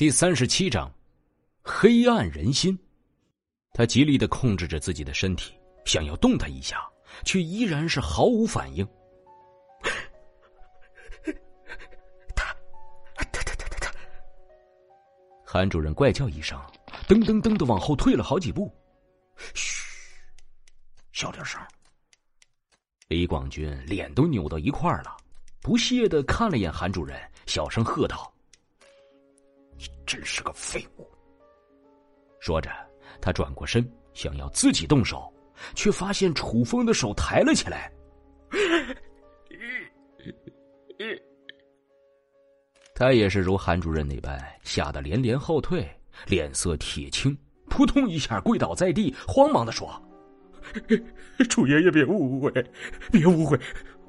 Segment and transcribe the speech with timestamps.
[0.00, 0.90] 第三十七章，
[1.60, 2.78] 黑暗人心。
[3.74, 5.52] 他极力的控制着自己的身体，
[5.84, 6.88] 想要动弹一下，
[7.22, 8.82] 却依然是毫无反应。
[12.34, 12.56] 他，
[13.14, 13.92] 他，他，他，他，他。
[15.44, 16.58] 韩主任怪叫一声，
[17.06, 18.74] 噔噔噔的往后退了好几步。
[19.52, 19.84] 嘘，
[21.12, 21.60] 小点声。
[23.08, 25.14] 李广军脸都扭到一块儿了，
[25.60, 28.32] 不屑的看了眼韩主任，小声喝道。
[30.06, 31.08] 真是个废物！
[32.40, 32.70] 说着，
[33.20, 35.32] 他转过身，想要自己动手，
[35.74, 37.92] 却发现楚风的手抬了起来。
[42.94, 45.88] 他也是如韩主任那般，吓得连连后退，
[46.26, 47.36] 脸色铁青，
[47.68, 49.90] 扑通一下跪倒在地，慌忙的说
[51.48, 52.52] ：“楚爷爷，别误会，
[53.10, 53.58] 别误会，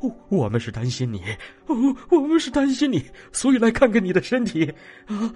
[0.00, 1.22] 我我们是担心你，
[1.66, 1.76] 我
[2.10, 4.64] 我们是担心你，所以来看看你的身体
[5.06, 5.34] 啊。”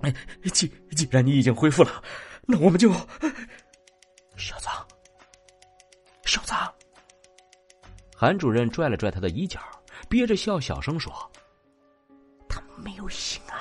[0.00, 0.14] 哎，
[0.52, 2.02] 既既然你已经恢复了，
[2.42, 2.90] 那我们就……
[4.36, 4.68] 小子，
[6.24, 6.52] 小子。
[8.16, 9.60] 韩主任拽了拽他的衣角，
[10.08, 11.12] 憋着笑，小声说
[12.48, 13.56] ：“他没有性爱。”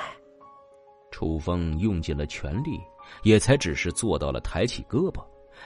[1.11, 2.79] 楚风用尽了全力，
[3.23, 5.23] 也才只是做到了抬起胳膊，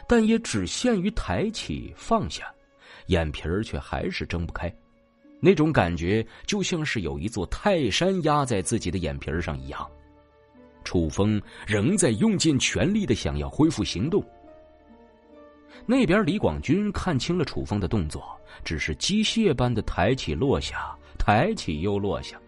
[0.08, 2.54] 但也只限于抬起放下，
[3.08, 4.74] 眼皮儿却还是睁不开。
[5.46, 9.88] 那种感觉就像是有一座泰山压在自己的眼皮上一样。
[10.84, 14.26] 楚风仍在用尽全力的想要恢复行动。
[15.86, 18.24] 那边李广军看清了楚风的动作，
[18.64, 22.42] 只是机械般的抬起落下，抬起又落下，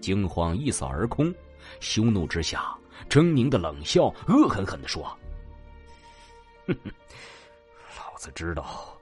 [0.00, 1.32] 惊慌一扫而空。
[1.78, 2.76] 羞怒之下，
[3.08, 5.04] 狰狞的冷笑，恶狠狠的说
[6.66, 6.90] ：“哼哼，
[7.96, 8.98] 老子知道，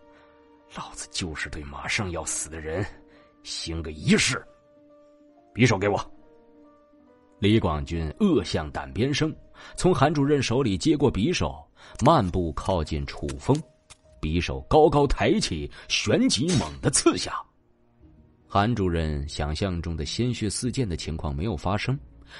[0.74, 2.84] 老子就是对马上要死的人
[3.44, 4.44] 行个仪式。
[5.54, 5.96] 匕首给我。”
[7.38, 9.34] 李广军恶向胆边生，
[9.76, 11.64] 从韩主任手里接过匕首，
[12.04, 13.56] 慢步靠近楚风，
[14.20, 17.34] 匕首高高抬起，旋即猛地刺下。
[18.48, 21.98] 韩主任想象中的鲜血四溅的情况没有发生，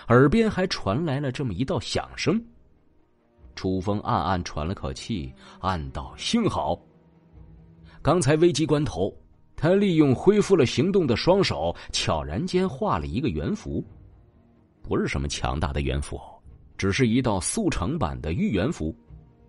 [0.09, 2.43] 耳边还传来了这么一道响声。
[3.55, 6.81] 楚风暗暗喘了口气，暗道幸好。
[8.01, 9.15] 刚才危急关头，
[9.65, 13.83] 他利用恢复了行动的双手，悄然间画了一个圆符。
[14.83, 16.21] 不是什么强大的圆符，
[16.77, 18.95] 只是一道速成版的御圆符。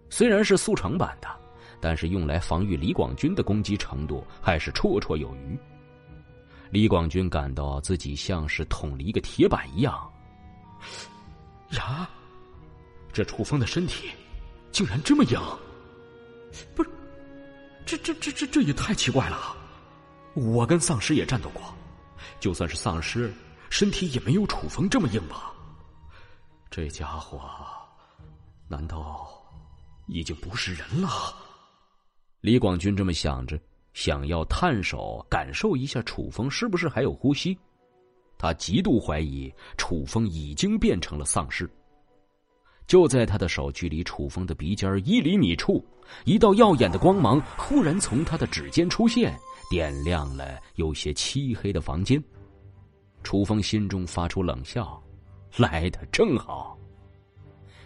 [0.09, 1.27] 虽然是速成版的，
[1.81, 5.59] 但是用来防御李广军的攻击程度还是绰绰有余。
[6.69, 9.93] 李广军感到自己像是捅了一个铁板一样。
[11.71, 12.09] 呀，
[13.11, 14.11] 这楚风的身体
[14.71, 15.37] 竟然这么硬！
[16.73, 16.89] 不是，
[17.85, 19.57] 这这这这这也太奇怪了。
[20.35, 21.61] 我跟丧尸也战斗过，
[22.39, 23.33] 就算是丧尸。
[23.69, 25.51] 身体也没有楚风这么硬吧？
[26.69, 27.41] 这家伙
[28.67, 29.27] 难道
[30.07, 31.09] 已经不是人了？
[32.41, 33.59] 李广军这么想着，
[33.93, 37.57] 想要探手感受一下楚风是不是还有呼吸。
[38.37, 41.69] 他极度怀疑楚风已经变成了丧尸。
[42.87, 45.83] 就在他的手距离楚风的鼻尖一厘米处，
[46.23, 49.37] 一道耀眼的光芒忽然从他的指尖出现，
[49.69, 52.21] 点亮了有些漆黑的房间。
[53.23, 55.01] 楚风心中发出冷笑，
[55.57, 56.77] 来的正好。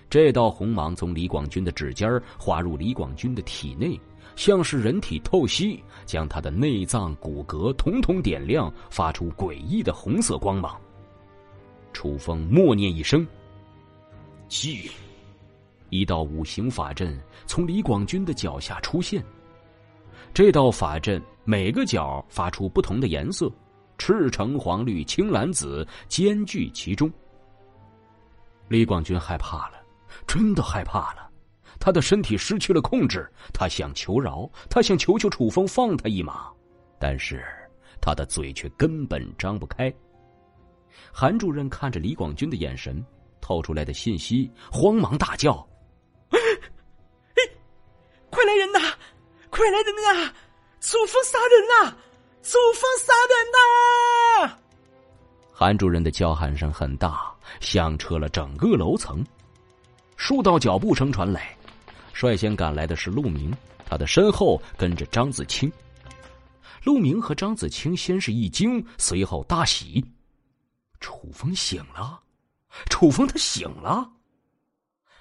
[0.09, 3.99] 这道红芒从李广军的指尖滑入李广军的体内，
[4.35, 10.79] 像是人体透析，将他的内脏骨骼统统点亮，发出诡异的红色光芒。
[11.93, 13.25] 楚风默念一声
[14.49, 14.89] ：“继。”
[15.91, 19.23] 一道五行法阵从李广军的脚下出现。
[20.33, 23.51] 这道法阵每个角发出不同的颜色。
[23.97, 27.11] 赤橙黄绿青蓝紫兼具其中。
[28.69, 29.83] 李广军害怕了，
[30.25, 31.29] 真的害怕了。
[31.81, 36.49] 他的身体失去了控制，他想求饶，他想求求楚风放他一马，
[36.97, 37.43] 但是
[37.99, 39.93] 他的嘴却根本张不开。
[41.11, 43.05] 韩主任看着李广军的眼神，
[43.41, 45.67] 透出来的信息，慌忙大叫
[49.59, 50.33] ：“快来人呐！
[50.79, 51.97] 楚风杀人了！”
[52.41, 54.57] 楚风杀人呐！
[55.51, 57.29] 韩主任的叫喊声很大，
[57.59, 59.21] 响彻了整个楼层。
[60.15, 61.57] 数道脚步声传来，
[62.13, 63.53] 率先赶来的是陆明，
[63.85, 65.69] 他的身后跟着张子清。
[66.85, 70.01] 陆明和张子清先是一惊，随后大喜：
[71.01, 72.21] 楚风醒了！
[72.89, 74.09] 楚风他醒了！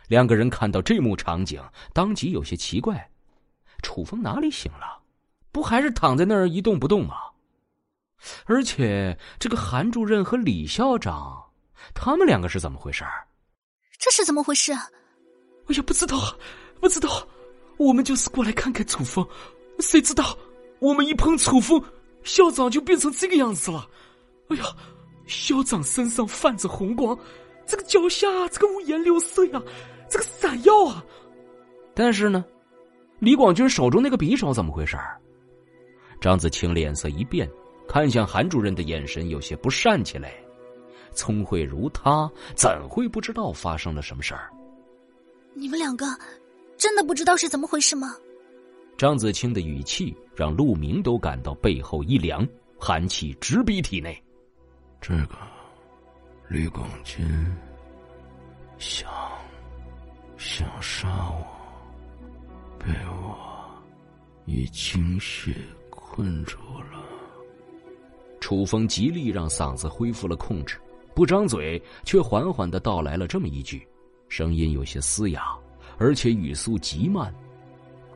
[0.07, 1.61] 两个人看到这幕场景，
[1.93, 3.11] 当即有些奇怪：
[3.83, 4.99] 楚风哪里醒了？
[5.51, 7.17] 不还是躺在那儿一动不动吗？
[8.47, 11.41] 而且这个韩主任和李校长
[11.95, 13.05] 他们两个是怎么回事？
[13.99, 14.73] 这是怎么回事？
[14.73, 16.37] 哎呀，不知道，
[16.81, 17.27] 不知道。
[17.77, 19.27] 我们就是过来看看楚风，
[19.79, 20.37] 谁知道
[20.81, 21.81] 我们一碰楚风，
[22.25, 23.89] 校长就变成这个样子了。
[24.49, 24.65] 哎呀，
[25.27, 27.17] 校长身上泛着红光，
[27.67, 29.63] 这个脚下这个五颜六色呀，
[30.09, 31.05] 这个闪耀啊。
[31.95, 32.45] 但是呢，
[33.19, 34.97] 李广军手中那个匕首怎么回事？
[36.21, 37.49] 张子清脸色一变，
[37.89, 40.35] 看向韩主任的眼神有些不善起来。
[41.13, 44.51] 聪慧如他，怎会不知道发生了什么事儿？
[45.55, 46.07] 你们两个。
[46.77, 48.15] 真的不知道是怎么回事吗？
[48.97, 52.47] 张子清的语气让陆明都感到背后一凉，
[52.79, 54.17] 寒气直逼体内。
[55.01, 55.37] 这个
[56.49, 57.27] 李广军
[58.79, 59.11] 想
[60.37, 61.58] 想杀我，
[62.89, 63.37] 被我
[64.47, 65.55] 以精血
[65.91, 66.57] 困住
[66.91, 67.05] 了。
[68.41, 70.81] 楚风极力让嗓子恢复了控制，
[71.15, 73.87] 不张嘴，却缓缓的道来了这么一句，
[74.31, 75.55] 声音有些嘶哑。
[75.99, 77.35] 而且语速极慢，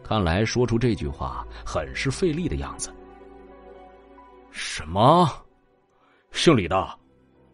[0.03, 2.91] 看来说出这句话很是费力的样子。
[4.53, 5.29] 什么？
[6.31, 6.99] 姓李的，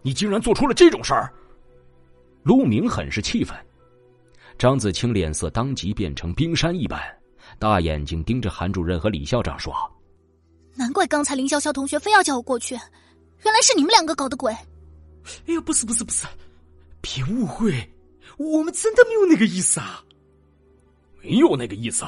[0.02, 1.32] 你竟然做出了这种事儿！
[2.44, 3.56] 陆明很是气愤，
[4.58, 7.00] 张子清脸色当即变成冰山一般，
[7.60, 9.72] 大眼睛盯着韩主任和李校长说
[10.74, 12.74] ：“难怪刚才林潇潇同学非要叫我过去，
[13.44, 14.52] 原来是你们两个搞的鬼！”
[15.46, 16.26] 哎呀，不是不是不是，
[17.00, 17.88] 别误会，
[18.36, 20.02] 我们真的没有那个意思啊。
[21.22, 22.04] 没有那个意思。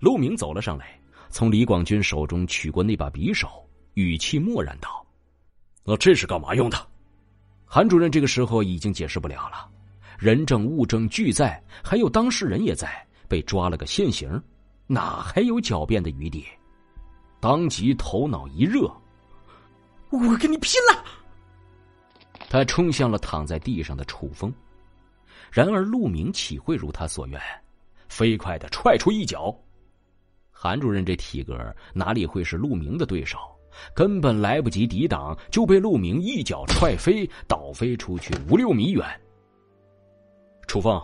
[0.00, 0.98] 陆明走了上来，
[1.30, 3.48] 从李广军手中取过那把匕首，
[3.94, 5.06] 语气漠然道
[5.86, 6.76] ：“那这是干嘛用的？”
[7.66, 9.70] 韩主任这个时候已经解释不了了，
[10.18, 14.40] 人证物证俱在，还有当事人也在，被抓了个现行，
[14.86, 16.44] 哪还有狡辩的余地？
[17.40, 18.90] 当即头脑一热
[20.10, 21.04] ：“我跟你拼了！”
[22.48, 24.52] 他冲向了躺在地上的楚风，
[25.50, 27.40] 然而陆明岂会如他所愿？
[28.08, 29.54] 飞快的踹出一脚，
[30.50, 31.54] 韩主任这体格
[31.92, 33.38] 哪里会是陆明的对手？
[33.92, 39.04] 根本来不及抵挡，就被陆明一脚踹飞，倒飞出去五六米远。
[40.74, 41.00] 楚风，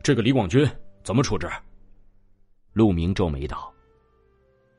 [0.00, 0.64] 这个李广军
[1.02, 1.50] 怎么处置？
[2.72, 3.74] 陆明皱眉道：“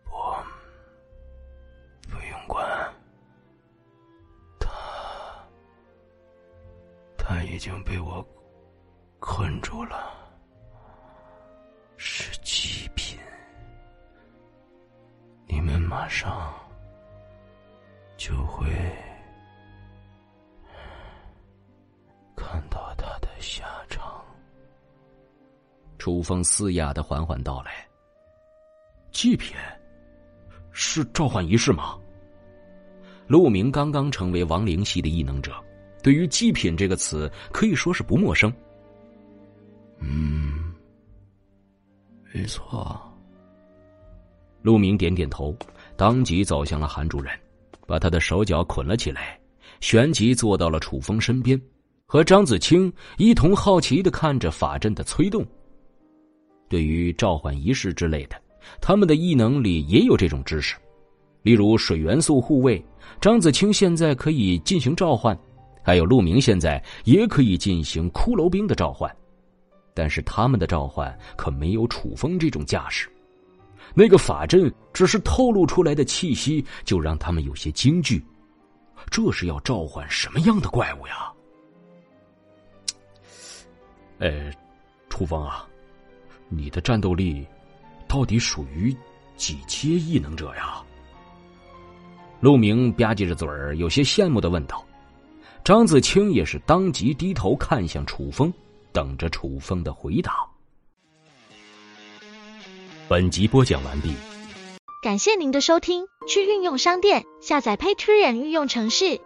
[0.10, 0.42] 我
[2.04, 2.66] 不用管，
[4.58, 4.70] 他
[7.18, 8.26] 他已经被我
[9.20, 10.14] 困住了。”
[12.00, 13.20] 是极品，
[15.48, 16.54] 你们马上
[18.16, 18.72] 就会
[26.04, 27.72] 楚风嘶哑的缓缓道来
[29.14, 29.56] ：“祭品，
[30.74, 31.98] 是召唤仪式吗？”
[33.26, 35.54] 陆明刚刚成为亡灵系的异能者，
[36.04, 38.52] 对于“祭品”这个词可以说是不陌生。
[40.02, 40.76] 嗯。
[42.34, 43.02] 没错，
[44.62, 45.56] 陆明点点头，
[45.96, 47.34] 当即走向了韩主任，
[47.88, 49.40] 把他的手脚捆了起来，
[49.80, 51.58] 旋即坐到了楚风身边，
[52.06, 55.48] 和张子清一同好奇的看着法阵的催动。
[56.74, 58.36] 对于召唤仪式之类的，
[58.82, 60.76] 他们的异能里也有这种知识，
[61.44, 62.84] 例如水元素护卫，
[63.22, 65.38] 张子清现在可以进行召唤，
[65.84, 69.16] 还有陆明现在也可以进行骷髅兵的召唤。
[69.94, 73.08] 但是他们的召唤可没有楚风这种架势，
[73.94, 78.26] 那个法阵只是透露出来的气息，就让他们有些惊惧。
[79.12, 81.32] 这是要召唤什么样的怪物呀？
[84.18, 84.52] 哎，
[85.08, 85.68] 楚风啊，
[86.58, 87.46] 你的战斗力
[88.08, 88.96] 到底属于
[89.36, 90.82] 几阶异能者呀？
[92.40, 94.86] 陆明吧唧着嘴儿，有些羡慕的问道。
[95.64, 98.54] 张子清也是当即低头看向楚风。
[98.94, 100.48] 等着楚风的回答。
[103.10, 104.14] 本集播讲完毕，
[105.02, 106.06] 感谢您的收听。
[106.28, 109.20] 去运用商店下载 Patreon 运用城市，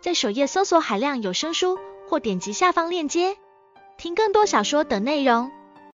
[0.00, 1.78] 在首页搜索海量有声书，
[2.08, 3.36] 或点击下方链接
[3.96, 5.52] 听更多小说等内容。